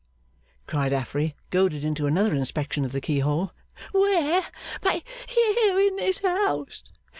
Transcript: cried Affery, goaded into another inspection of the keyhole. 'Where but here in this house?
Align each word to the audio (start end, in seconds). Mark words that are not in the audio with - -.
cried 0.65 0.91
Affery, 0.93 1.35
goaded 1.51 1.85
into 1.85 2.07
another 2.07 2.33
inspection 2.33 2.83
of 2.83 2.91
the 2.91 2.99
keyhole. 3.01 3.51
'Where 3.91 4.41
but 4.81 5.03
here 5.29 5.79
in 5.79 5.95
this 5.97 6.17
house? 6.21 6.81